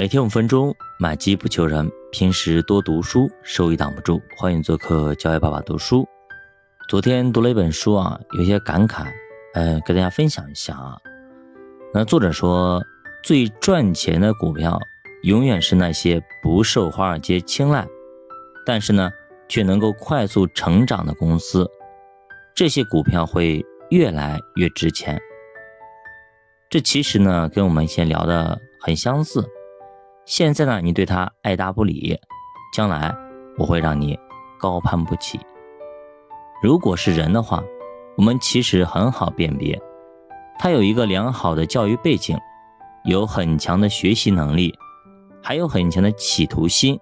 [0.00, 1.86] 每天五分钟，买机不求人。
[2.10, 4.18] 平时多读书，收益挡不住。
[4.34, 6.08] 欢迎做客教育爸爸读书。
[6.88, 9.04] 昨天读了一本书啊，有些感慨，
[9.52, 10.96] 呃，跟大家分享一下啊。
[11.92, 12.82] 那作者说，
[13.22, 14.80] 最赚钱的股票，
[15.24, 17.86] 永远是那些不受华尔街青睐，
[18.64, 19.10] 但是呢，
[19.50, 21.68] 却能够快速成长的公司。
[22.54, 25.20] 这些股票会越来越值钱。
[26.70, 29.46] 这其实呢，跟我们以前聊的很相似。
[30.30, 32.16] 现在呢，你对他爱答不理，
[32.72, 33.12] 将来
[33.58, 34.16] 我会让你
[34.60, 35.40] 高攀不起。
[36.62, 37.60] 如果是人的话，
[38.16, 39.76] 我们其实很好辨别，
[40.56, 42.38] 他有一个良好的教育背景，
[43.02, 44.72] 有很强的学习能力，
[45.42, 46.96] 还有很强的企图心。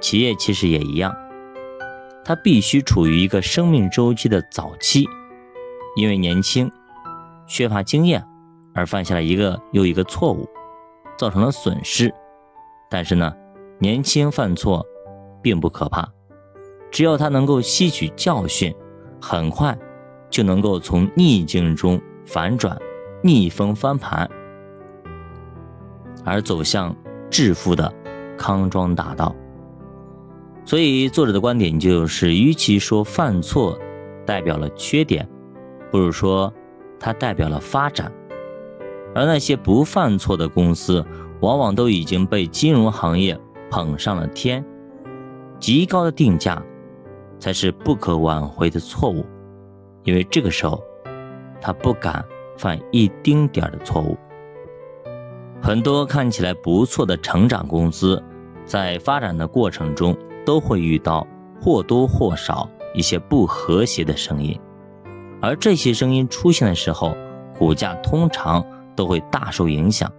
[0.00, 1.12] 企业其实也一样，
[2.24, 5.04] 他必须处于一个生命周期的早期，
[5.96, 6.70] 因为年轻，
[7.48, 8.24] 缺乏经验，
[8.72, 10.48] 而犯下了一个又一个错误，
[11.20, 12.10] 造成了损失。
[12.88, 13.30] 但是呢，
[13.78, 14.82] 年轻犯错
[15.42, 16.08] 并不可怕，
[16.90, 18.74] 只要他能够吸取教训，
[19.20, 19.78] 很快
[20.30, 22.74] 就能够从逆境中反转，
[23.22, 24.26] 逆风翻盘，
[26.24, 26.96] 而走向
[27.28, 27.92] 致富的
[28.38, 29.36] 康庄大道。
[30.64, 33.78] 所以作者的观点就是：与其说犯错
[34.24, 35.28] 代表了缺点，
[35.90, 36.50] 不如说
[36.98, 38.10] 它代表了发展。
[39.14, 41.04] 而那些不犯错的公司。
[41.40, 43.34] 往往都已经被金融行业
[43.70, 44.62] 捧上了天，
[45.58, 46.62] 极高的定价
[47.38, 49.24] 才是不可挽回的错误，
[50.04, 50.78] 因为这个时候
[51.58, 52.22] 他不敢
[52.58, 54.18] 犯一丁点儿的错误。
[55.62, 58.22] 很多看起来不错的成长公司，
[58.66, 61.26] 在发展的过程中都会遇到
[61.58, 64.60] 或多或少一些不和谐的声音，
[65.40, 67.16] 而这些声音出现的时候，
[67.58, 68.62] 股价通常
[69.00, 70.12] 都会大受影响。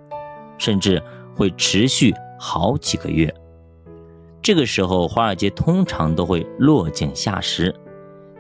[0.58, 1.02] 甚至
[1.36, 3.34] 会持续好几个月，
[4.44, 7.76] 这个时候华尔街通常都会落井下石，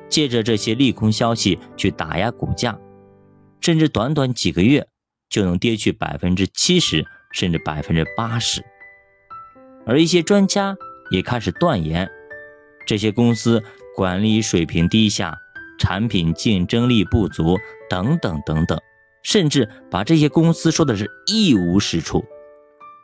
[0.08, 2.78] 借着这些利空消息去打压股价，
[3.60, 4.88] 甚至短短几个月
[5.30, 8.64] 就能跌去百分之七十甚至百分之八十。
[9.88, 10.78] 而一些专家
[11.10, 12.08] 也开始断言，
[12.86, 13.64] 这些公司
[13.96, 15.36] 管理水平低下、
[15.80, 17.58] 产品竞争力不足
[17.90, 18.80] 等等等等。
[19.24, 22.24] 甚至把这些公司说的是一无是处，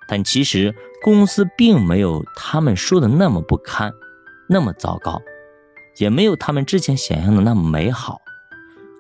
[0.08, 0.74] 但其实
[1.04, 3.94] 公司并没有他们说的那么不堪，
[4.50, 5.22] 那么糟糕，
[5.98, 8.20] 也没有他们之前想象的那么美好。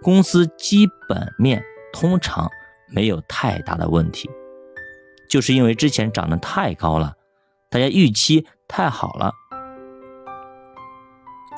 [0.03, 2.49] 公司基本面通常
[2.87, 4.29] 没有太大的问题，
[5.27, 7.15] 就是因为之前涨得太高了，
[7.69, 9.33] 大家预期太好了，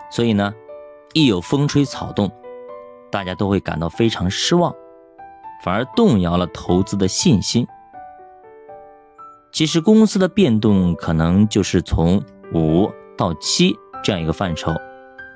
[0.09, 0.53] 所以呢，
[1.13, 2.31] 一有风吹草动，
[3.11, 4.73] 大家都会感到非常失望。
[5.63, 7.67] 反而动摇了投资的信心。
[9.51, 14.73] 其实公司的变动可能就是从五到七这样一个范畴，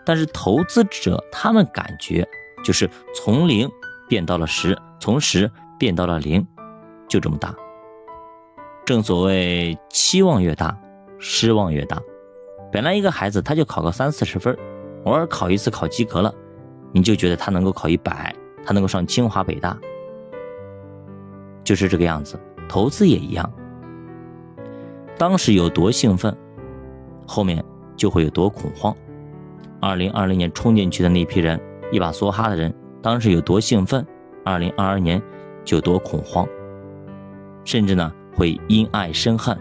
[0.06, 2.28] 但是投资者他们感觉
[2.64, 3.70] 就是从零
[4.08, 6.46] 变到了十，从十变到了零，
[7.10, 7.54] 就这么大。
[8.86, 10.78] 正所谓期望越大，
[11.18, 12.00] 失望越大。
[12.72, 14.56] 本来一个孩子他就考个三四十分，
[15.06, 16.34] 偶尔考一次考及格了，
[16.92, 18.34] 你就觉得他能够考一百，
[18.66, 19.78] 他能够上清华北大。
[21.64, 23.50] 就是这个样子，投资也一样。
[25.18, 26.36] 当时有多兴奋，
[27.28, 27.64] 后面
[27.96, 28.96] 就会有多恐慌。
[29.80, 31.60] 二零二零年冲进去的那批人，
[31.92, 34.06] 一把梭哈的人，当时有多兴奋，
[34.44, 35.22] 二零二二年
[35.64, 36.48] 就多恐慌，
[37.64, 39.58] 甚至呢会因爱生恨。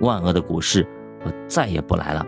[0.00, 0.86] 万恶的股市，
[1.24, 2.26] 我再也不来了。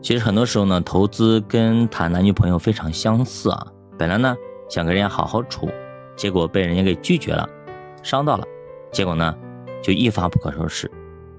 [0.00, 3.66] 其实很多时候呢，投资跟谈男女朋友非常相似啊。
[3.98, 4.36] 本来呢
[4.68, 5.68] 想跟人家好好处，
[6.16, 7.48] 结果被人家给拒绝了。
[8.02, 8.44] 伤到了，
[8.92, 9.36] 结果呢，
[9.82, 10.90] 就一发不可收拾，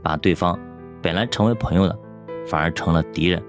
[0.01, 0.57] 把对方
[1.01, 1.97] 本来成为朋友的，
[2.47, 3.41] 反而成了敌人。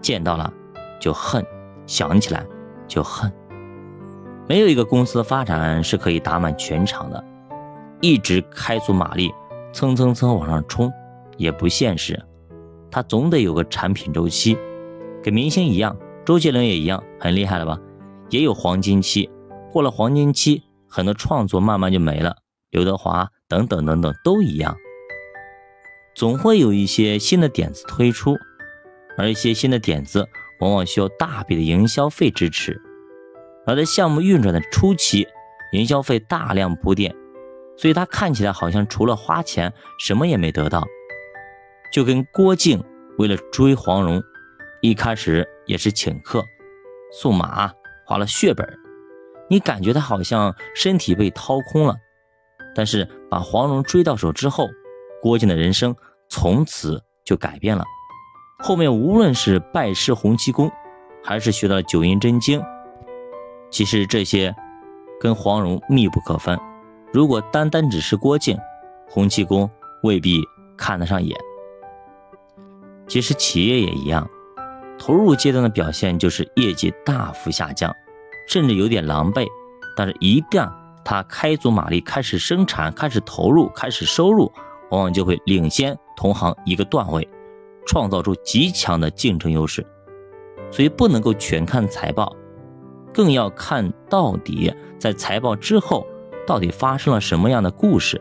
[0.00, 0.52] 见到了
[1.00, 1.44] 就恨，
[1.86, 2.46] 想起来
[2.86, 3.32] 就恨。
[4.48, 7.22] 没有一个公司的发展是可以打满全场的，
[8.00, 9.32] 一直开足马力，
[9.72, 10.90] 蹭蹭蹭往上冲
[11.36, 12.18] 也不现实。
[12.90, 14.56] 它总得有个产品周期，
[15.22, 17.78] 跟明星一样，周杰伦也一样，很厉害了吧？
[18.30, 19.28] 也有黄金期，
[19.72, 22.36] 过了黄金期，很多创作慢慢就没了。
[22.70, 24.76] 刘德华等等等等都一样，
[26.14, 28.36] 总会有一些新的点子推出，
[29.16, 30.28] 而一些新的点子
[30.60, 32.78] 往往需要大笔的营销费支持，
[33.66, 35.26] 而在项目运转的初期，
[35.72, 37.14] 营销费大量铺垫，
[37.76, 40.86] 所以它看起来好像除了花钱什么也没得到，
[41.90, 42.84] 就跟郭靖
[43.16, 44.22] 为了追黄蓉，
[44.82, 46.44] 一开始也是请客
[47.12, 47.72] 送马，
[48.04, 48.68] 花了血本，
[49.48, 51.96] 你感觉他好像身体被掏空了。
[52.74, 54.68] 但是把黄蓉追到手之后，
[55.20, 55.94] 郭靖的人生
[56.28, 57.84] 从此就改变了。
[58.58, 60.70] 后面无论是拜师洪七公，
[61.22, 62.62] 还是学到了九阴真经，
[63.70, 64.54] 其实这些
[65.20, 66.58] 跟黄蓉密不可分。
[67.12, 68.56] 如果单单只是郭靖，
[69.08, 69.68] 洪七公
[70.02, 70.40] 未必
[70.76, 71.38] 看得上眼。
[73.06, 74.28] 其实企业也一样，
[74.98, 77.94] 投入阶段的表现就是业绩大幅下降，
[78.48, 79.46] 甚至有点狼狈。
[79.96, 80.70] 但是，一旦
[81.10, 84.52] 他开足马力，开始生产，开始投入，开始收入，
[84.90, 87.26] 往往就会领先同行一个段位，
[87.86, 89.82] 创造出极强的竞争优势。
[90.70, 92.36] 所以，不能够全看财报，
[93.10, 96.06] 更要看到底在财报之后。
[96.46, 98.20] 到底发生了什么样的故事？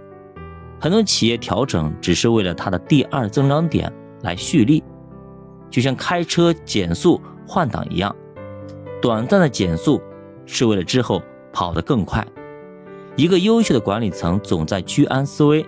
[0.79, 3.91] 很多企业调整只是为了它的第二增长点
[4.21, 4.81] 来蓄力，
[5.69, 8.15] 就像开车减速换挡一样，
[9.01, 10.01] 短暂的减速
[10.45, 12.25] 是为了之后跑得更快。
[13.17, 15.65] 一个优秀的管理层总在居安思危，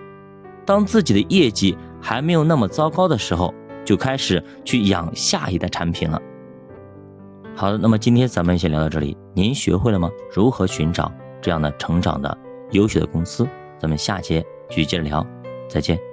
[0.64, 3.52] 当自己的业绩还没有那么糟糕的时候，
[3.84, 6.22] 就开始去养下一代产品了。
[7.56, 10.08] 好的，那么今天咱们先聊到这里，您学会了吗？
[10.32, 11.12] 如何寻找
[11.42, 12.38] 这样的成长的？
[12.70, 13.48] 优秀的公司，
[13.80, 15.26] 咱们下节继续接着聊，
[15.68, 16.09] 再见。